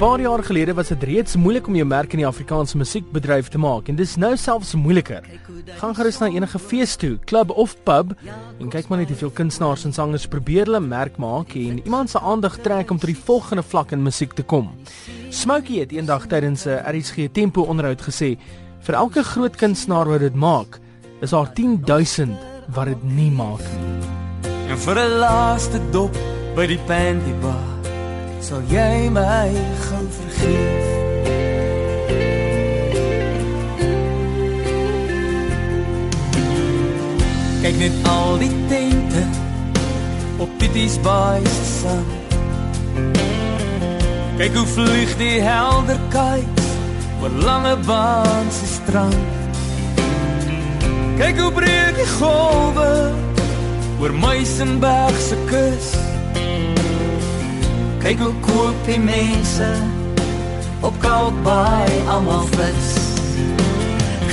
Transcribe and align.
paar 0.00 0.20
jaar 0.20 0.40
gelede 0.44 0.72
was 0.74 0.88
dit 0.88 1.02
reeds 1.02 1.36
moeilik 1.36 1.66
om 1.68 1.74
jou 1.76 1.84
merk 1.84 2.14
in 2.16 2.22
die 2.22 2.26
Afrikaanse 2.26 2.78
musiekbedryf 2.80 3.50
te 3.52 3.58
maak 3.60 3.90
en 3.92 3.98
dis 3.98 4.14
nou 4.16 4.30
selfs 4.40 4.72
moeiliker. 4.72 5.26
Gaan 5.76 5.92
gerus 5.98 6.18
na 6.22 6.30
enige 6.32 6.58
fees 6.58 6.94
toe, 6.96 7.18
klub 7.28 7.50
of 7.52 7.74
pub 7.84 8.14
en 8.24 8.70
kyk 8.72 8.88
maar 8.88 9.02
net 9.02 9.10
hoeveel 9.12 9.32
kunstenaars 9.36 9.84
en 9.84 9.92
sangers 9.92 10.24
probeer 10.32 10.64
hulle 10.70 10.80
merk 10.80 11.18
maak 11.20 11.52
en 11.52 11.82
iemand 11.84 12.08
se 12.10 12.20
aandag 12.20 12.56
trek 12.64 12.90
om 12.90 13.00
tot 13.02 13.12
die 13.12 13.18
volgende 13.28 13.62
vlak 13.62 13.92
in 13.92 14.00
musiek 14.02 14.32
te 14.32 14.42
kom. 14.42 14.70
Smokey 15.28 15.82
het 15.82 15.92
eendag 15.92 16.24
tydens 16.32 16.64
'n 16.64 16.80
RSG 16.80 17.28
Tempo 17.32 17.62
onderhoud 17.68 18.00
gesê, 18.00 18.38
vir 18.80 18.94
elke 18.94 19.22
groot 19.22 19.56
kunstenaar 19.56 20.08
wat 20.08 20.20
dit 20.20 20.34
maak, 20.34 20.80
is 21.20 21.30
daar 21.30 21.52
10000 21.52 22.38
wat 22.72 22.86
dit 22.86 23.02
nie 23.04 23.30
maak 23.30 23.60
nie. 23.60 24.08
En 24.70 24.78
vir 24.78 24.96
'n 24.96 25.18
laaste 25.18 25.80
dop 25.90 26.16
by 26.54 26.66
die 26.66 26.80
panty 26.86 27.34
bar 27.42 27.79
sal 28.40 28.62
jy 28.72 29.10
my 29.12 29.50
gou 29.84 30.06
vergeef? 30.16 30.86
Kyk 37.60 37.76
net 37.76 38.08
al 38.08 38.38
die 38.40 38.52
tente 38.70 39.24
op 40.40 40.48
Pities 40.58 40.96
Bay 41.04 41.44
se 41.44 41.66
sand. 41.68 42.36
Kyk 44.40 44.56
hoe 44.56 44.66
vlieg 44.74 45.16
die 45.20 45.40
helder 45.44 46.00
kite 46.08 46.68
oor 47.20 47.34
lange 47.44 47.76
baan 47.84 48.48
se 48.48 48.66
strand. 48.66 49.24
Kyk 51.20 51.42
hoe 51.44 51.52
breek 51.52 52.00
die 52.00 52.08
golwe 52.16 52.92
oor 54.00 54.16
Meisenberg 54.24 55.20
se 55.20 55.36
kus 55.52 56.09
Kyk 58.00 58.18
hoe 58.18 58.34
koop 58.40 58.76
die 58.86 58.98
mense 59.00 59.68
op 60.80 60.94
Kalkbaai 61.02 61.90
almal 62.08 62.46
flits. 62.54 62.92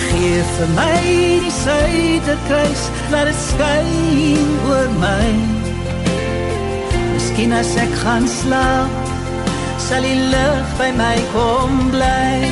Gee 0.08 0.40
vir 0.54 0.70
my 0.78 1.02
die 1.44 1.52
suiderkruis, 1.52 2.86
laat 3.12 3.28
dit 3.28 3.42
skyn 3.42 4.54
oor 4.70 4.88
my. 5.02 5.32
Miskien 7.12 7.56
as 7.60 7.74
ek 7.84 7.92
gaan 8.06 8.28
slaap, 8.32 9.12
sal 9.84 10.08
die 10.08 10.16
lig 10.32 10.72
by 10.80 10.88
my 10.96 11.18
kom 11.34 11.82
bly. 11.92 12.48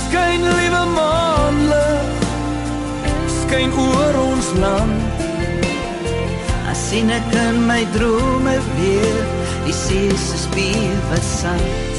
Skyn 0.00 0.42
liewe 0.48 0.82
maan 0.96 1.62
skyn 3.52 3.72
oor 3.78 4.18
ons 4.26 4.50
land. 4.58 5.22
As 6.72 6.82
sien 6.88 7.14
ek 7.14 7.30
in 7.36 7.62
my 7.68 7.82
drome 7.94 8.58
weer 8.74 9.41
die 9.62 9.72
see 9.74 10.10
se 10.18 10.38
spier 10.42 10.94
wat 11.10 11.22
sand. 11.22 11.98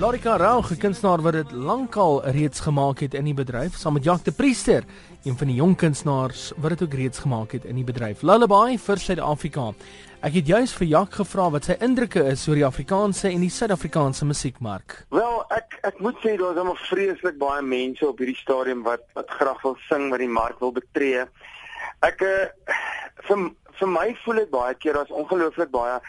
Lorika 0.00 0.36
Rau, 0.36 0.62
'n 0.62 0.78
kunstenaar 0.78 1.20
wat 1.22 1.32
dit 1.32 1.52
lankal 1.52 2.22
reeds 2.24 2.60
gemaak 2.60 3.00
het 3.00 3.14
in 3.14 3.24
die 3.24 3.34
bedryf, 3.34 3.76
saam 3.76 3.92
met 3.92 4.04
Jacques 4.04 4.24
de 4.24 4.32
Priester, 4.32 4.82
een 5.24 5.36
van 5.36 5.46
die 5.46 5.56
jong 5.56 5.76
kunstenaars 5.76 6.52
wat 6.56 6.70
dit 6.70 6.82
ook 6.82 6.94
reeds 6.94 7.18
gemaak 7.18 7.52
het 7.52 7.64
in 7.64 7.74
die 7.74 7.84
bedryf. 7.84 8.22
Lullaby 8.22 8.78
vir 8.78 8.96
Suid-Afrika. 8.96 9.74
Ek 10.22 10.32
het 10.32 10.46
juis 10.46 10.72
vir 10.72 10.86
Jacques 10.86 11.16
gevra 11.16 11.50
wat 11.50 11.64
sy 11.64 11.76
indrukke 11.80 12.24
is 12.24 12.48
oor 12.48 12.54
die 12.54 12.66
Afrikaanse 12.66 13.28
en 13.28 13.40
die 13.40 13.50
Suid-Afrikaanse 13.50 14.24
musiekmark. 14.24 15.04
Wel, 15.10 15.44
ek 15.50 15.78
ek 15.82 16.00
moet 16.00 16.16
sê 16.24 16.36
daar 16.38 16.52
is 16.52 16.58
almal 16.58 16.80
vreeslik 16.88 17.38
baie 17.38 17.62
mense 17.62 18.08
op 18.08 18.18
hierdie 18.18 18.40
stadium 18.40 18.82
wat 18.82 19.04
wat 19.12 19.28
graag 19.30 19.62
wil 19.62 19.76
sing, 19.88 20.10
wat 20.10 20.18
die 20.18 20.28
mark 20.28 20.58
wil 20.60 20.72
betree. 20.72 21.26
Ek 22.00 22.22
uh, 22.22 22.48
vir 23.28 23.50
vir 23.78 23.88
my 23.88 24.16
voel 24.24 24.36
dit 24.36 24.50
baie 24.50 24.74
keer 24.74 24.98
as 24.98 25.10
ongelooflik 25.10 25.70
baie 25.70 26.00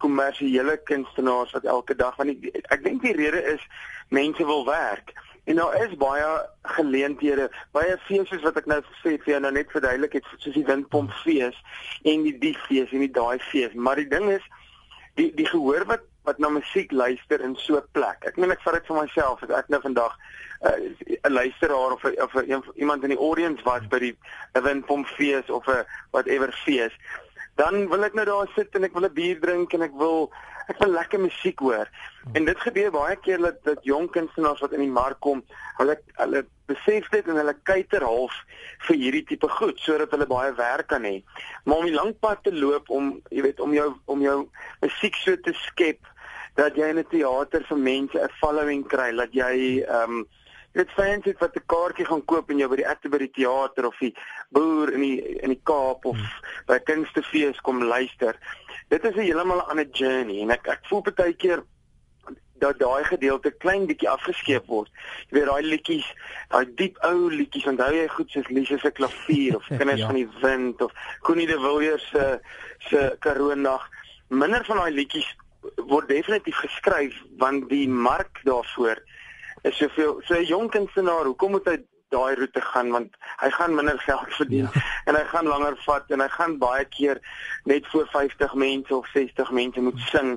kommersiële 0.00 0.76
kunstenaars 0.88 1.52
wat 1.56 1.64
elke 1.64 1.96
dag 1.96 2.14
van 2.16 2.32
die 2.32 2.52
ek 2.74 2.84
dink 2.84 3.02
die 3.04 3.16
rede 3.16 3.42
is 3.54 3.64
mense 4.08 4.46
wil 4.46 4.64
werk. 4.66 5.12
En 5.44 5.56
daar 5.56 5.76
is 5.84 5.96
baie 5.96 6.28
geleenthede, 6.76 7.48
baie 7.72 7.96
feeste 8.06 8.40
wat 8.44 8.58
ek 8.60 8.68
nou 8.70 8.80
sê 9.00 9.16
vir 9.16 9.34
jou 9.34 9.40
nou 9.44 9.52
net 9.56 9.72
verduidelik 9.72 10.18
het 10.18 10.28
soos 10.36 10.54
die 10.54 10.66
windpomp 10.68 11.12
fees 11.24 11.56
en 12.02 12.26
die 12.26 12.36
die 12.38 12.56
fees 12.68 12.92
en 12.92 13.04
die 13.06 13.14
daai 13.16 13.40
fees, 13.50 13.74
maar 13.74 14.00
die 14.00 14.08
ding 14.08 14.28
is 14.36 14.46
die 15.18 15.30
die 15.36 15.48
gehoor 15.48 15.86
wat 15.90 16.06
wat 16.28 16.38
na 16.38 16.50
musiek 16.52 16.92
luister 16.92 17.40
in 17.40 17.56
so 17.56 17.76
'n 17.76 17.88
plek. 17.96 18.24
Ek 18.28 18.36
meen 18.36 18.52
ek 18.52 18.62
vat 18.62 18.74
dit 18.74 18.86
vir 18.86 19.00
myself 19.00 19.42
as 19.42 19.50
ek 19.50 19.68
nou 19.68 19.80
vandag 19.80 20.14
uh, 20.68 20.76
'n 21.28 21.32
luisteraar 21.32 21.92
of 21.96 22.04
of 22.04 22.34
'n 22.34 22.62
iemand 22.76 23.02
in 23.02 23.14
die 23.16 23.24
audience 23.28 23.62
was 23.64 23.88
by 23.88 23.98
die 23.98 24.16
windpomp 24.52 25.06
fees 25.06 25.50
of 25.50 25.66
'n 25.66 25.84
whatever 26.10 26.52
fees 26.64 26.92
dan 27.60 27.88
wil 27.92 28.06
ek 28.06 28.16
nou 28.16 28.24
daar 28.28 28.48
sit 28.56 28.74
en 28.78 28.86
ek 28.88 28.94
wil 28.96 29.06
'n 29.08 29.16
bier 29.16 29.40
drink 29.40 29.74
en 29.76 29.82
ek 29.82 29.94
wil 30.02 30.30
ek 30.70 30.78
wil 30.78 30.92
lekker 30.94 31.20
musiek 31.20 31.58
hoor. 31.58 31.88
En 32.32 32.44
dit 32.44 32.60
gebeur 32.66 32.90
baie 32.94 33.16
keer 33.24 33.40
dat 33.42 33.58
dat 33.64 33.84
jong 33.84 34.10
kunstenaars 34.14 34.62
wat 34.64 34.72
in 34.76 34.84
die 34.84 34.96
mark 35.00 35.18
kom, 35.20 35.42
hulle 35.78 35.96
hulle 36.20 36.44
besef 36.70 37.08
dit 37.10 37.28
en 37.28 37.40
hulle 37.42 37.56
kuiter 37.70 38.04
half 38.06 38.36
vir 38.86 38.96
hierdie 39.02 39.24
tipe 39.32 39.48
goed 39.58 39.80
sodat 39.82 40.14
hulle 40.14 40.28
baie 40.30 40.52
werk 40.54 40.88
kan 40.92 41.04
hê. 41.04 41.16
Maar 41.64 41.82
om 41.82 41.88
die 41.90 41.98
lang 41.98 42.14
pad 42.20 42.44
te 42.44 42.54
loop 42.54 42.90
om 42.90 43.12
jy 43.30 43.42
weet 43.48 43.60
om 43.60 43.74
jou 43.74 43.88
om 44.06 44.22
jou 44.22 44.38
musiek 44.82 45.16
so 45.24 45.36
te 45.36 45.54
skep 45.66 46.06
dat 46.56 46.76
jy 46.76 46.90
in 46.92 46.98
'n 46.98 47.10
teater 47.10 47.64
vir 47.68 47.78
mense 47.78 48.18
'n 48.18 48.36
following 48.40 48.86
kry, 48.86 49.10
dat 49.16 49.32
jy 49.32 49.82
ehm 49.82 50.20
um, 50.20 50.28
dit 50.72 50.90
fans 50.94 51.24
het 51.24 51.38
wat 51.38 51.56
'n 51.56 51.66
kaartjie 51.66 52.06
gaan 52.06 52.24
koop 52.24 52.50
en 52.50 52.58
jou 52.58 52.68
by 52.68 52.76
die 52.76 52.88
akte 52.88 53.08
by 53.08 53.18
die 53.18 53.30
teater 53.30 53.86
of 53.86 53.98
die 53.98 54.14
boer 54.50 54.92
in 54.92 55.00
die 55.00 55.18
in 55.42 55.48
die 55.48 55.60
Kaap 55.62 56.04
of 56.04 56.16
hmm. 56.16 56.30
by 56.66 56.78
Kingstefees 56.78 57.60
kom 57.60 57.82
luister. 57.82 58.38
Dit 58.88 59.04
is 59.04 59.14
'n 59.14 59.26
heeltemal 59.26 59.58
'n 59.58 59.70
ander 59.70 59.88
journey 59.92 60.40
en 60.42 60.50
ek 60.50 60.66
ek 60.66 60.86
voel 60.88 61.02
baie 61.02 61.34
keer 61.34 61.64
dat 62.60 62.78
daai 62.78 63.04
gedeelte 63.04 63.50
klein 63.50 63.86
bietjie 63.86 64.08
afgeskeep 64.08 64.66
word. 64.66 64.90
Jy 65.28 65.38
weet 65.38 65.48
daai 65.48 65.62
liedjies, 65.62 66.08
daai 66.52 66.66
diep 66.74 66.98
ou 67.08 67.30
liedjies, 67.32 67.66
onthou 67.66 67.92
jy 67.94 68.08
goed 68.08 68.30
soos 68.30 68.48
Lise 68.48 68.78
se 68.78 68.90
klavier 68.90 69.56
of 69.56 69.66
Kinders 69.78 70.02
ja. 70.02 70.06
van 70.06 70.20
die 70.20 70.28
Wind 70.42 70.82
of 70.82 70.92
Connie 71.20 71.46
de 71.46 71.58
Villiers 71.58 72.08
se 72.10 72.40
se 72.88 73.16
Karoondag. 73.18 73.88
Minder 74.28 74.64
van 74.64 74.76
daai 74.76 74.92
liedjies 74.92 75.36
word 75.88 76.08
definitief 76.08 76.56
geskryf 76.56 77.16
want 77.40 77.68
die 77.68 77.88
mark 77.88 78.40
daarvoor 78.44 79.00
is 79.62 79.76
soveel 79.76 80.20
so 80.24 80.34
'n 80.34 80.44
jong 80.44 80.70
kunstenaar, 80.70 81.24
hoekom 81.24 81.50
moet 81.50 81.66
hy 81.68 81.78
daai 82.10 82.34
roete 82.34 82.60
gaan 82.60 82.90
want 82.90 83.16
hy 83.40 83.50
gaan 83.50 83.74
minder 83.74 83.98
geld 83.98 84.34
verdien 84.40 84.68
ja. 84.72 84.82
en 85.06 85.14
hy 85.14 85.24
gaan 85.32 85.46
langer 85.46 85.76
vat 85.86 86.10
en 86.10 86.20
hy 86.24 86.28
gaan 86.36 86.58
baie 86.58 86.84
keer 86.84 87.20
net 87.64 87.86
voor 87.92 88.08
50 88.12 88.54
mense 88.54 88.96
of 88.96 89.06
60 89.14 89.50
mense 89.50 89.80
moet 89.80 90.00
sing. 90.10 90.32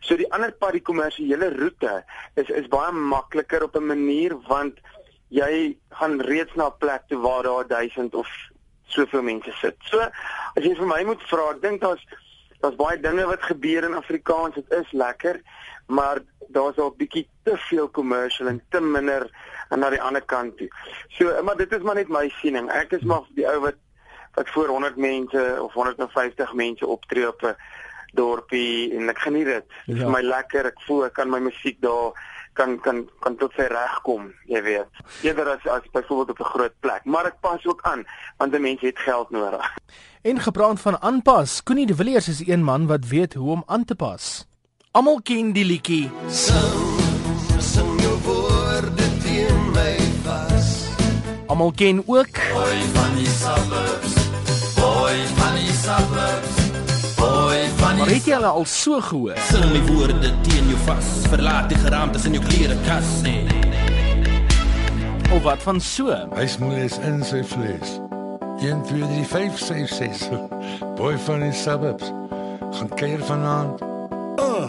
So 0.00 0.16
die 0.20 0.28
ander 0.36 0.52
pad 0.52 0.76
die 0.76 0.84
kommersiële 0.84 1.52
roete 1.54 2.02
is 2.40 2.50
is 2.50 2.68
baie 2.72 2.92
makliker 2.92 3.64
op 3.68 3.76
'n 3.76 3.86
manier 3.92 4.36
want 4.48 4.80
jy 5.28 5.76
gaan 5.90 6.20
reeds 6.20 6.54
na 6.54 6.66
'n 6.66 6.78
plek 6.78 7.08
toe 7.08 7.20
waar 7.20 7.42
daar 7.42 7.66
1000 7.68 8.14
of 8.14 8.28
soveel 8.86 9.22
mense 9.22 9.52
sit. 9.60 9.76
So 9.90 9.98
as 10.00 10.64
jy 10.64 10.74
vir 10.74 10.86
my 10.86 11.02
moet 11.04 11.22
vra, 11.30 11.50
ek 11.54 11.62
dink 11.62 11.80
daar's 11.80 12.04
daar's 12.64 12.80
baie 12.80 13.00
dinge 13.00 13.26
wat 13.28 13.42
gebeur 13.42 13.84
in 13.84 13.96
Afrikaans. 13.98 14.54
Dit 14.54 14.72
is 14.72 14.92
lekker, 14.92 15.40
maar 15.86 16.20
daar's 16.48 16.80
al 16.80 16.94
bietjie 16.96 17.26
te 17.44 17.56
veel 17.68 17.90
commercial 17.90 18.48
en 18.48 18.62
te 18.70 18.80
minder 18.80 19.28
aan 19.68 19.82
na 19.84 19.90
die 19.92 20.02
ander 20.02 20.24
kant 20.24 20.56
toe. 20.58 20.68
So, 21.16 21.32
maar 21.44 21.56
dit 21.60 21.72
is 21.72 21.84
maar 21.84 22.00
net 22.00 22.12
my 22.12 22.28
siening. 22.40 22.70
Ek 22.72 22.94
is 22.96 23.04
maar 23.08 23.26
die 23.36 23.48
ou 23.48 23.60
wat 23.68 23.80
wat 24.34 24.48
voor 24.50 24.66
100 24.66 24.96
mense 24.98 25.42
of 25.62 25.72
150 25.78 26.54
mense 26.58 26.86
optree 26.86 27.28
op 27.28 27.42
'n 27.46 27.54
dorpie 28.18 28.94
en 28.96 29.08
ek 29.08 29.18
geniet 29.18 29.46
dit. 29.46 29.66
Dit 29.86 29.96
is 29.96 30.02
ja. 30.02 30.08
my 30.08 30.22
lekker. 30.22 30.66
Ek 30.66 30.80
voel 30.86 31.04
ek 31.06 31.14
kan 31.14 31.30
my 31.30 31.38
musiek 31.38 31.80
daar 31.80 32.18
kan 32.54 32.80
kan 32.80 33.04
kan 33.20 33.36
tot 33.36 33.52
sy 33.58 33.66
reg 33.70 34.00
kom, 34.06 34.30
jy 34.50 34.62
weet. 34.62 35.02
Eerder 35.22 35.48
as 35.54 35.66
as 35.68 35.90
byvoorbeeld 35.92 36.30
op 36.30 36.40
'n 36.46 36.50
groot 36.54 36.74
plek, 36.80 37.04
maar 37.04 37.26
ek 37.26 37.40
pas 37.40 37.66
ook 37.66 37.82
aan 37.82 38.06
want 38.38 38.52
die 38.52 38.60
mense 38.60 38.86
het 38.86 38.98
geld 38.98 39.30
nodig. 39.30 39.74
En 40.22 40.40
gepraat 40.40 40.80
van 40.80 41.00
aanpas, 41.00 41.62
Koenie 41.62 41.86
de 41.86 41.94
Villiers 41.94 42.28
is 42.28 42.46
een 42.46 42.64
man 42.64 42.86
wat 42.86 43.06
weet 43.06 43.34
hoe 43.34 43.50
om 43.50 43.62
aan 43.66 43.84
te 43.84 43.94
pas. 43.94 44.46
Almal 44.90 45.20
ken 45.22 45.52
die 45.52 45.64
liedjie. 45.64 46.10
Sing 47.58 48.00
jou 48.00 48.18
woorde 48.22 49.08
teen 49.22 49.70
my 49.72 49.96
vas. 50.22 50.86
Almal 51.46 51.72
ken 51.76 52.02
ook 52.06 52.34
Boy 52.52 52.80
van 52.94 53.14
die 53.16 53.26
suburbs. 53.26 54.14
Boy 54.74 55.16
van 55.36 55.54
die 55.54 55.72
suburbs. 55.72 56.63
Boy 57.24 57.68
van 57.76 57.96
die 57.96 58.14
Het 58.14 58.26
jy 58.28 58.36
al, 58.36 58.44
al 58.44 58.66
so 58.68 59.00
gehoor? 59.00 59.38
Sing 59.48 59.64
my 59.72 59.80
woorde 59.88 60.32
teen 60.44 60.68
jou 60.68 60.80
vas. 60.84 61.08
Verlaat 61.32 61.70
die 61.72 61.78
geraamtes 61.80 62.26
in 62.28 62.36
jou 62.36 62.42
klere 62.44 62.76
kas. 62.84 63.08
Nee. 63.24 63.46
Of 65.32 65.42
wat 65.46 65.64
van 65.64 65.80
so? 65.80 66.12
Hy 66.36 66.46
smoes 66.46 66.98
in 67.00 67.24
sy 67.24 67.40
vlees. 67.54 67.96
1 68.60 68.84
2 68.90 69.08
3 69.08 69.24
5 69.32 69.64
6 69.70 69.96
6. 69.96 70.28
Boy 71.00 71.16
van 71.24 71.46
die 71.46 71.52
suburbs. 71.64 72.12
Gaan 72.76 72.92
kuier 73.00 73.24
vanaand. 73.24 73.80
Uh. 74.36 74.68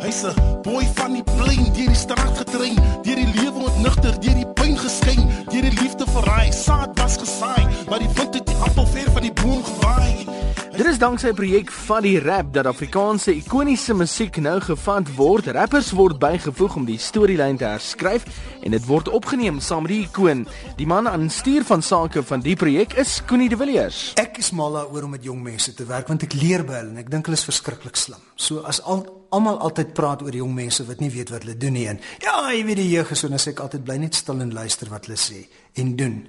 Hy's 0.00 0.24
'n 0.24 0.32
boy 0.64 0.86
van 0.96 1.12
die 1.12 1.22
plein, 1.22 1.66
deur 1.76 1.92
die 1.92 1.94
straat 1.94 2.32
getrein, 2.38 2.78
deur 3.04 3.20
die 3.20 3.32
lewe 3.36 3.68
ontnugter, 3.68 4.16
deur 4.20 4.38
die 4.38 4.48
pyn 4.56 4.78
geskyn, 4.80 5.28
deur 5.52 5.66
die 5.68 5.76
liefde 5.76 6.06
verraai, 6.08 6.52
saad 6.52 6.96
was 6.96 7.18
gesaai, 7.20 7.68
maar 7.88 8.00
die 8.00 8.08
wind 8.16 8.34
het 8.34 8.46
die 8.46 8.56
appel 8.64 8.86
ver 8.86 9.10
van 9.12 9.28
die 9.28 9.32
boom 9.42 9.60
gewaai. 9.64 10.39
Dit 10.80 10.88
is 10.88 10.98
danksy 10.98 11.28
'n 11.28 11.34
projek 11.34 11.70
van 11.70 12.02
die 12.02 12.18
rap 12.20 12.52
dat 12.52 12.66
Afrikaanse 12.66 13.34
ikoniese 13.34 13.94
musiek 13.94 14.36
nou 14.36 14.60
gevind 14.60 15.14
word. 15.14 15.46
Rappers 15.46 15.90
word 15.90 16.18
bygevoeg 16.18 16.76
om 16.76 16.84
die 16.84 16.98
storielyn 16.98 17.56
te 17.56 17.64
herskryf 17.64 18.24
en 18.62 18.70
dit 18.70 18.86
word 18.86 19.08
opgeneem 19.08 19.60
saam 19.60 19.82
met 19.82 19.90
die 19.90 20.00
ikoon. 20.00 20.46
Die 20.76 20.86
man 20.86 21.08
aan 21.08 21.30
stuur 21.30 21.64
van 21.64 21.82
sake 21.82 22.22
van 22.22 22.40
die 22.40 22.56
projek 22.56 22.92
is 22.92 23.22
Koenie 23.26 23.48
de 23.48 23.56
Villiers. 23.56 24.12
Ek 24.14 24.38
is 24.38 24.50
mal 24.50 24.72
daaroor 24.72 25.02
om 25.02 25.10
met 25.10 25.24
jong 25.24 25.42
mense 25.42 25.74
te 25.74 25.84
werk 25.84 26.08
want 26.08 26.22
ek 26.22 26.32
leer 26.32 26.64
by 26.64 26.72
hulle 26.72 26.90
en 26.90 26.96
ek 26.96 27.10
dink 27.10 27.26
hulle 27.26 27.36
is 27.36 27.44
verskriklik 27.44 27.96
slim. 27.96 28.20
So 28.36 28.58
as 28.60 28.80
al 28.80 29.26
almal 29.28 29.58
altyd 29.58 29.92
praat 29.92 30.22
oor 30.22 30.32
jong 30.32 30.54
mense 30.54 30.86
wat 30.86 31.00
nie 31.00 31.10
weet 31.10 31.30
wat 31.30 31.42
hulle 31.42 31.56
doen 31.56 31.72
nie 31.72 31.88
en 31.88 32.00
ja, 32.22 32.52
jy 32.52 32.64
weet 32.64 32.76
die 32.76 32.90
jeug 32.90 33.10
is 33.10 33.18
so 33.18 33.28
dan 33.28 33.38
sê 33.38 33.50
ek 33.50 33.60
altyd 33.60 33.84
bly 33.84 33.96
net 33.96 34.14
stil 34.14 34.40
en 34.40 34.52
luister 34.52 34.88
wat 34.88 35.04
hulle 35.04 35.18
sê 35.18 35.46
en 35.74 35.96
doen. 35.96 36.26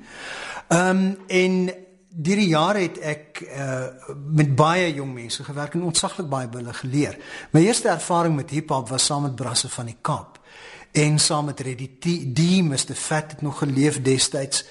Ehm 0.68 0.90
um, 0.90 1.18
en 1.28 1.72
Deur 2.12 2.36
die 2.36 2.50
jare 2.52 2.82
het 2.84 2.98
ek 3.00 3.40
uh 3.48 4.16
met 4.36 4.50
baie 4.56 4.90
jong 4.94 5.14
mense 5.16 5.44
gewerk 5.48 5.78
en 5.78 5.86
ontsaglik 5.88 6.28
baie 6.28 6.50
by 6.52 6.60
hulle 6.60 6.74
geleer. 6.76 7.16
My 7.56 7.62
eerste 7.64 7.88
ervaring 7.88 8.36
met 8.36 8.52
hiphop 8.52 8.90
was 8.90 9.06
saam 9.06 9.24
met 9.30 9.36
Brasse 9.40 9.70
van 9.72 9.88
die 9.88 9.96
Kaap 10.02 10.40
en 10.92 11.20
saam 11.20 11.48
met 11.48 11.60
Reddy 11.64 11.88
D, 12.34 12.60
Mr 12.68 12.96
Fat 13.00 13.32
het 13.32 13.42
nog 13.42 13.62
geleef 13.64 14.02
destyds 14.04 14.66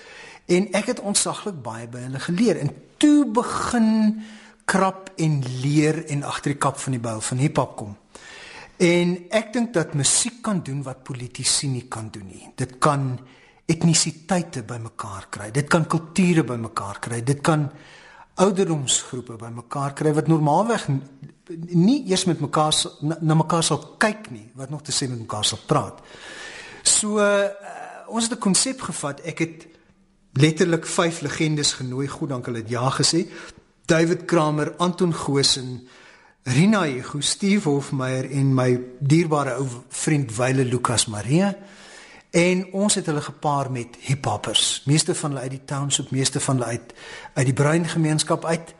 en 0.52 0.68
ek 0.76 0.92
het 0.92 1.00
ontsaglik 1.00 1.62
baie 1.64 1.88
by 1.88 2.04
hulle 2.04 2.20
geleer 2.20 2.60
en 2.60 2.74
toe 3.00 3.24
begin 3.24 4.20
krap 4.68 5.08
en 5.16 5.40
leer 5.62 6.04
en 6.12 6.22
agter 6.28 6.52
die 6.52 6.60
kap 6.60 6.76
van 6.78 6.98
die 6.98 7.02
bou 7.02 7.16
van 7.24 7.40
hiphop 7.40 7.76
kom. 7.76 7.96
En 8.80 9.16
ek 9.32 9.52
dink 9.56 9.72
dat 9.72 9.96
musiek 9.96 10.42
kan 10.44 10.60
doen 10.64 10.84
wat 10.84 11.04
politici 11.08 11.72
nie 11.72 11.86
kan 11.88 12.12
doen 12.12 12.28
nie. 12.28 12.52
Dit 12.56 12.76
kan 12.78 13.14
etnisiteite 13.70 14.64
bymekaar 14.66 15.28
kry. 15.30 15.50
Dit 15.54 15.68
kan 15.70 15.86
kulture 15.86 16.44
bymekaar 16.44 17.00
kry. 17.02 17.20
Dit 17.24 17.42
kan 17.46 17.68
ouderdomsgroepe 18.40 19.36
bymekaar 19.40 19.94
kry 19.98 20.12
wat 20.16 20.30
normaalweg 20.30 20.86
nie 21.74 22.04
eers 22.08 22.24
met 22.30 22.40
mekaar 22.40 22.74
na, 23.02 23.18
na 23.20 23.34
mekaar 23.34 23.64
sal 23.66 23.80
kyk 24.00 24.30
nie, 24.30 24.46
wat 24.58 24.70
nog 24.70 24.84
te 24.86 24.94
sê 24.94 25.08
met 25.10 25.18
mekaar 25.18 25.46
sal 25.46 25.60
praat. 25.66 25.98
So 26.86 27.18
uh, 27.18 27.50
ons 28.08 28.28
het 28.28 28.38
'n 28.38 28.42
konsep 28.42 28.80
gevat. 28.80 29.20
Ek 29.24 29.38
het 29.38 29.66
letterlik 30.32 30.86
5 30.86 31.20
legendes 31.20 31.72
genooi. 31.72 32.08
Goed, 32.08 32.28
dank 32.28 32.46
hulle 32.46 32.62
het 32.62 32.70
ja 32.70 32.90
gesê. 32.90 33.26
David 33.86 34.24
Kramer, 34.24 34.74
Anton 34.78 35.14
Goosen, 35.14 35.88
Rina 36.42 36.84
Ego, 36.86 37.20
Steve 37.20 37.68
Hofmeyer 37.68 38.30
en 38.30 38.54
my 38.54 38.80
dierbare 38.98 39.56
ou 39.58 39.66
vriend 39.88 40.36
Wyle 40.36 40.64
Lukas 40.64 41.06
Marie. 41.06 41.54
En 42.30 42.72
ons 42.72 42.94
het 42.94 43.06
hulle 43.06 43.20
gepaar 43.20 43.70
met 43.70 43.96
hiphoppers. 44.00 44.82
Meeste 44.86 45.14
van 45.14 45.30
hulle 45.30 45.42
uit 45.42 45.50
die 45.50 45.64
township, 45.64 46.10
meeste 46.10 46.40
van 46.40 46.56
hulle 46.56 46.68
uit 46.68 46.92
uit 47.34 47.46
die 47.46 47.54
bruin 47.54 47.88
gemeenskap 47.88 48.44
uit. 48.44 48.74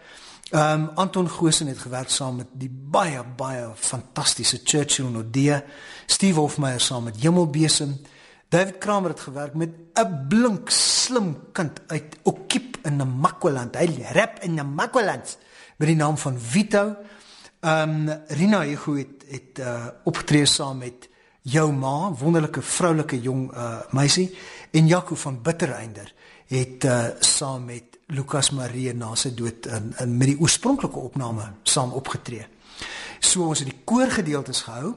Ehm 0.50 0.80
um, 0.80 0.90
Anton 0.94 1.28
Goosen 1.30 1.66
het 1.66 1.78
gewerk 1.78 2.10
saam 2.10 2.36
met 2.36 2.46
die 2.52 2.70
baie 2.70 3.24
baie 3.36 3.70
fantastiese 3.74 4.60
Churchill 4.64 5.06
Nodee, 5.06 5.62
Steve 6.06 6.40
Hofmeyer 6.40 6.80
saam 6.80 7.04
met 7.04 7.20
Hemelbesem. 7.20 8.00
David 8.48 8.78
Kramer 8.78 9.10
het 9.10 9.20
gewerk 9.20 9.54
met 9.54 9.70
'n 9.94 10.26
blink 10.28 10.70
slim 10.70 11.38
kind 11.52 11.80
uit 11.86 12.16
Okip 12.22 12.76
in 12.82 12.96
Namakwaland. 12.96 13.76
Hy 13.76 14.06
rap 14.12 14.38
in 14.40 14.54
Namakwaland 14.54 15.38
met 15.76 15.88
die 15.88 15.96
naam 15.96 16.18
van 16.18 16.38
Vito. 16.38 16.96
Ehm 17.60 18.08
um, 18.08 18.22
Rina 18.26 18.62
Hugo 18.62 18.94
het 18.94 19.24
het 19.28 19.58
uh, 19.58 19.86
opgetree 20.04 20.46
saam 20.46 20.78
met 20.78 21.09
jou 21.42 21.72
ma, 21.72 22.10
wonderlike 22.12 22.62
vroulike 22.62 23.20
jong 23.20 23.48
uh, 23.52 23.80
meisie 23.96 24.28
en 24.70 24.86
Jaco 24.86 25.14
van 25.14 25.42
Bittereinder 25.42 26.12
het 26.50 26.84
uh, 26.84 27.04
saam 27.20 27.64
met 27.64 27.98
Lukas 28.06 28.50
Marie 28.50 28.92
na 28.94 29.14
sy 29.14 29.32
dood 29.34 29.66
in, 29.70 29.92
in 30.02 30.16
met 30.18 30.32
die 30.32 30.38
oorspronklike 30.40 30.98
opname 30.98 31.46
saam 31.62 31.92
opgetree. 31.96 32.46
So 33.20 33.46
ons 33.46 33.62
het 33.62 33.70
die 33.70 33.82
koorgedeeltes 33.84 34.64
gehou 34.66 34.94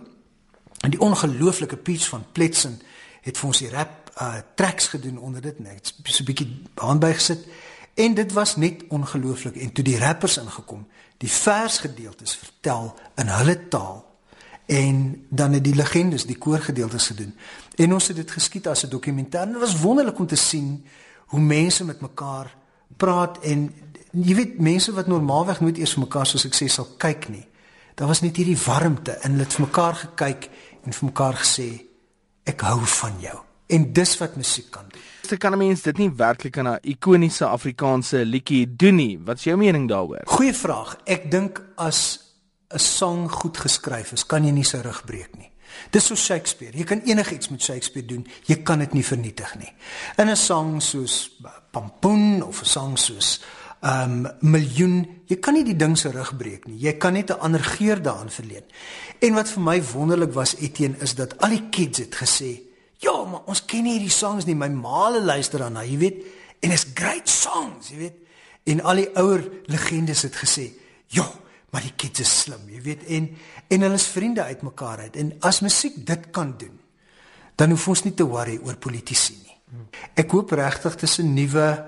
en 0.83 0.91
die 0.91 0.99
ongelooflike 0.99 1.77
pitch 1.77 2.09
van 2.09 2.25
Pletsen 2.31 2.79
het 3.23 3.37
vir 3.39 3.47
ons 3.47 3.61
die 3.63 3.69
rap 3.71 4.11
uh, 4.17 4.41
tracks 4.55 4.89
gedoen 4.95 5.17
onder 5.17 5.41
dit 5.41 5.59
net 5.59 5.93
so 6.03 6.23
'n 6.23 6.25
bietjie 6.25 6.49
handby 6.75 7.13
gesit 7.13 7.47
en 7.95 8.13
dit 8.13 8.33
was 8.33 8.55
net 8.55 8.83
ongelooflik 8.89 9.55
en 9.55 9.71
toe 9.71 9.83
die 9.83 9.97
rappers 9.97 10.37
ingekom 10.37 10.87
die 11.17 11.29
versgedeeltes 11.29 12.35
vertel 12.35 12.95
in 13.15 13.27
hulle 13.27 13.67
taal 13.67 14.12
en 14.65 15.25
dan 15.29 15.53
het 15.53 15.63
die 15.63 15.75
legendes 15.75 16.25
die 16.25 16.37
koorgedeeltes 16.37 17.07
gedoen. 17.07 17.35
En 17.75 17.93
ons 17.93 18.07
het 18.07 18.15
dit 18.15 18.31
geskiet 18.31 18.67
as 18.67 18.83
'n 18.85 18.89
dokumentêr. 18.89 19.47
Dit 19.47 19.59
was 19.59 19.79
wonderlik 19.79 20.19
om 20.19 20.27
te 20.27 20.35
sien 20.35 20.85
hoe 21.25 21.39
mense 21.39 21.85
met 21.85 22.01
mekaar 22.01 22.55
praat 22.97 23.39
en 23.39 23.73
jy 24.11 24.35
weet 24.35 24.59
mense 24.59 24.93
wat 24.93 25.07
normaalweg 25.07 25.61
nooit 25.61 25.77
eers 25.77 25.93
vir 25.93 26.05
mekaar 26.05 26.25
soos 26.25 26.45
ek 26.45 26.55
sê 26.55 26.67
sal 26.69 26.87
kyk 26.97 27.29
nie. 27.29 27.45
Daar 27.95 28.07
was 28.07 28.21
net 28.21 28.37
hierdie 28.37 28.57
warmte 28.65 29.11
en 29.11 29.31
hulle 29.31 29.43
het 29.43 29.53
vir 29.53 29.65
mekaar 29.65 29.95
gekyk 29.95 30.49
en 30.83 30.93
vir 30.93 31.05
mekaar 31.05 31.33
gesê 31.33 31.67
ek 32.49 32.61
hou 32.61 32.79
van 32.85 33.19
jou. 33.19 33.39
En 33.73 33.93
dis 33.93 34.17
wat 34.17 34.35
musiek 34.35 34.71
kan 34.71 34.85
doen. 34.91 35.01
Dit 35.29 35.39
kan 35.39 35.53
'n 35.53 35.57
mens 35.57 35.81
dit 35.81 35.97
nie 35.97 36.11
werklik 36.11 36.57
aan 36.57 36.67
'n 36.67 36.79
ikoniese 36.81 37.45
Afrikaanse 37.45 38.25
liedjie 38.25 38.75
doen 38.75 38.95
nie. 38.95 39.19
Wat 39.19 39.37
is 39.37 39.43
jou 39.43 39.57
mening 39.57 39.89
daaroor? 39.89 40.21
Goeie 40.25 40.53
vraag. 40.53 40.97
Ek 41.05 41.31
dink 41.31 41.61
as 41.75 42.19
'n 42.73 42.79
song 42.79 43.31
goed 43.31 43.57
geskryf 43.57 44.11
is, 44.11 44.25
kan 44.25 44.45
jy 44.45 44.51
nie 44.51 44.63
sy 44.63 44.77
rug 44.77 45.05
breek 45.05 45.35
nie. 45.37 45.51
Dis 45.91 46.05
so 46.05 46.15
Shakespeare. 46.15 46.77
Jy 46.77 46.83
kan 46.83 47.01
enigiets 47.05 47.49
met 47.49 47.61
Shakespeare 47.61 48.05
doen, 48.07 48.25
jy 48.45 48.61
kan 48.65 48.79
dit 48.79 48.93
nie 48.93 49.05
vernietig 49.05 49.55
nie. 49.59 49.73
In 50.17 50.29
'n 50.29 50.35
song 50.35 50.81
soos 50.81 51.37
Pampoen 51.71 52.43
of 52.43 52.61
'n 52.61 52.65
song 52.65 52.97
soos 52.97 53.41
um 53.83 54.27
miljoen, 54.39 55.23
jy 55.27 55.39
kan 55.43 55.53
nie 55.53 55.65
die 55.67 55.75
ding 55.75 55.97
se 55.97 56.11
rug 56.11 56.37
breek 56.37 56.67
nie. 56.67 56.77
Jy 56.79 56.93
kan 56.97 57.13
net 57.13 57.31
'n 57.31 57.39
ander 57.39 57.63
geur 57.63 58.01
daaraan 58.01 58.29
verleen. 58.29 58.63
En 59.19 59.33
wat 59.33 59.49
vir 59.49 59.61
my 59.61 59.83
wonderlik 59.83 60.33
was 60.33 60.55
Etienne 60.55 60.97
is 60.99 61.15
dat 61.15 61.37
al 61.41 61.49
die 61.49 61.69
kids 61.69 61.99
het 61.99 62.15
gesê, 62.15 62.61
"Ja, 62.97 63.25
maar 63.25 63.41
ons 63.45 63.65
ken 63.65 63.83
nie 63.83 63.91
hierdie 63.91 64.09
songs 64.09 64.45
nie. 64.45 64.55
My 64.55 64.69
maale 64.69 65.21
luister 65.21 65.59
daarna, 65.59 65.83
jy 65.83 65.97
weet, 65.97 66.23
en 66.61 66.71
is 66.71 66.85
great 66.93 67.29
songs, 67.29 67.89
jy 67.89 67.97
weet." 67.97 68.15
En 68.63 68.81
al 68.81 68.95
die 68.95 69.15
ouer 69.15 69.49
legendes 69.65 70.21
het 70.21 70.35
gesê, 70.35 70.71
"Ja, 71.07 71.31
maar 71.73 71.81
die 71.81 71.95
kids 71.97 72.21
is 72.21 72.31
slim, 72.43 72.67
jy 72.69 72.81
weet 72.85 73.07
en 73.17 73.31
en 73.73 73.85
hulle 73.87 73.97
is 73.97 74.05
vriende 74.13 74.43
uitmekaar 74.45 75.07
uit 75.07 75.15
en 75.17 75.31
as 75.49 75.63
musiek 75.65 75.95
dit 76.05 76.29
kan 76.31 76.53
doen, 76.57 76.75
dan 77.57 77.73
hoef 77.73 77.87
ons 77.89 78.03
nie 78.05 78.13
te 78.13 78.27
worry 78.29 78.59
oor 78.61 78.77
politici 78.77 79.33
nie. 79.41 79.57
Ek 80.21 80.31
hoop 80.31 80.53
regtig 80.53 80.95
dis 81.01 81.17
'n 81.19 81.33
nuwe 81.33 81.85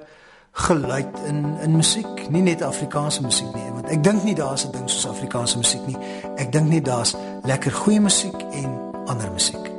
geluid 0.65 1.19
in 1.27 1.57
in 1.61 1.75
musiek, 1.75 2.29
nie 2.29 2.41
net 2.41 2.61
Afrikaanse 2.61 3.21
musiek 3.21 3.53
nie, 3.53 3.71
want 3.71 3.89
ek 3.89 4.03
dink 4.03 4.23
nie 4.23 4.35
daar's 4.35 4.65
'n 4.65 4.71
ding 4.71 4.89
soos 4.89 5.07
Afrikaanse 5.07 5.57
musiek 5.57 5.85
nie. 5.87 5.97
Ek 6.37 6.51
dink 6.51 6.69
nie 6.69 6.81
daar's 6.81 7.15
lekker 7.43 7.71
goeie 7.71 7.99
musiek 7.99 8.41
en 8.51 8.79
ander 9.05 9.31
musiek. 9.31 9.71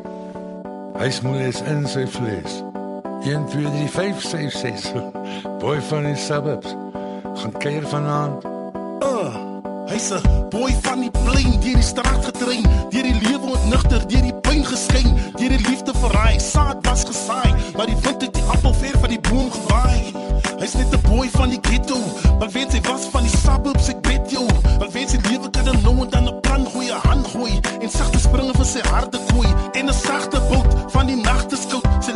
Hy 0.99 1.11
smoel 1.11 1.41
is 1.41 1.61
in 1.61 1.89
sy 1.89 2.07
vlees. 2.07 2.63
1 3.23 3.47
2 3.49 3.71
3 3.71 3.89
5 3.89 4.21
6 4.23 4.61
6. 4.61 4.93
Boy 5.59 5.81
from 5.81 6.03
the 6.05 6.15
suburbs. 6.17 6.75
Gaan 7.35 7.53
kuier 7.59 7.89
vanaand. 7.89 8.56
Hy's 9.97 10.13
'n 10.13 10.49
boy 10.53 10.75
van 10.85 11.01
die 11.01 11.11
plein, 11.11 11.55
deur 11.57 11.79
die 11.81 11.83
straat 11.83 12.25
getrein, 12.29 12.67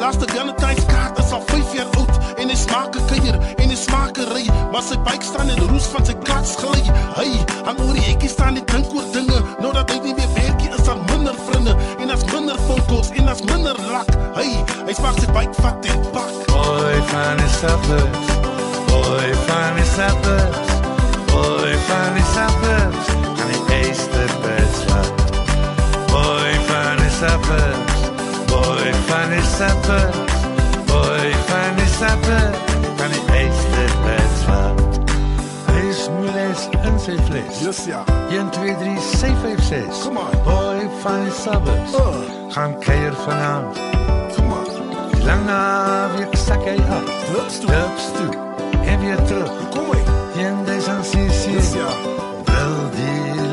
laaste 0.00 0.26
Valentine's 0.32 0.86
kaart 0.86 1.18
is 1.18 1.32
al 1.32 1.42
5 1.46 1.74
jaar 1.74 1.86
oud 1.98 2.14
en 2.40 2.48
hy 2.48 2.56
smaak 2.56 2.96
'n 2.96 3.06
kuier 3.10 3.36
en 3.56 3.68
hy 3.68 3.76
smaak 3.76 4.18
'n 4.18 4.28
ry, 4.32 4.46
maar 4.72 4.82
sy 4.82 4.96
buik 5.08 5.22
staan 5.22 5.50
in 5.50 5.60
roes 5.68 5.86
van 5.92 6.04
sy 6.04 6.14
kats 6.24 6.56
gly. 6.56 6.80
Hey, 7.18 7.32
Hang 7.64 7.78
oor 7.84 7.92
die 7.94 8.02
hekkie 8.02 8.28
staan 8.28 8.54
die 8.54 8.64
dink 8.64 8.88
oor 8.94 9.04
dinge 9.12 9.38
Nou 9.60 9.72
dat 9.72 9.90
hy 9.92 9.98
nie 10.04 10.14
meer 10.14 10.32
werkie 10.34 10.70
is 10.78 10.88
aan 10.88 11.02
minder 11.10 11.34
vriende 11.46 11.76
En 12.00 12.10
as 12.10 12.24
minder 12.32 12.56
foto's 12.68 13.10
en 13.10 13.28
as 13.28 13.42
minder 13.42 13.76
lak. 13.90 14.08
Hey, 14.34 14.64
hy 14.86 14.94
smaak 14.96 15.20
sy 15.20 15.28
buik 15.36 15.54
vat 15.60 15.86
en 15.92 16.00
pak 16.14 16.32
Boy 16.54 16.96
van 17.12 17.36
die 17.42 17.52
suburbs 17.58 18.32
Boy 18.88 19.30
van 19.46 19.76
die 19.76 19.88
suburbs 19.94 20.74
Boy 21.30 21.76
van 21.90 22.14
die 22.16 22.29
suburbs 29.60 30.42
Boy 30.88 31.30
van 31.48 31.76
die 31.76 31.86
suburbs 31.86 32.58
Kan 32.96 33.10
die 33.12 33.24
eeste 33.36 33.84
beds 34.04 34.44
wat 34.48 35.10
Hy 35.66 35.82
is 35.88 36.02
moeilijk 36.14 36.86
in 36.88 36.96
sy 37.02 37.16
vlees 37.28 37.60
Yes 37.64 37.82
ja. 37.90 38.00
1 38.30 38.50
2 38.56 38.76
3 38.80 38.94
6 39.10 39.36
5 39.44 39.62
6 39.68 40.02
Come 40.04 40.24
on. 40.24 40.36
Boy 40.48 40.88
van 41.02 41.24
die 41.26 41.36
suburbs 41.42 41.96
Uh. 42.00 42.20
Gaan 42.54 42.78
kuier 42.86 43.14
vanaand 43.24 43.80
Kom 44.36 44.48
maar 44.48 44.68
Die 45.12 45.26
lang 45.28 45.44
naweek 45.44 46.32
sak 46.40 46.64
hy 46.64 46.78
af. 46.88 47.04
Drugs 47.28 47.60
toe. 47.60 47.68
Drugs 47.70 48.06
toe. 48.16 48.30
En 48.88 49.00
weer 49.04 49.20
terug. 49.28 49.52
Kom 49.74 49.92
hy 49.92 50.00
En 50.40 50.64
dis 50.64 50.88
aan 50.88 51.04
CC. 51.04 51.52
Yes 51.52 51.74
ja. 51.76 51.90
Wil 52.48 52.78
die 52.96 53.49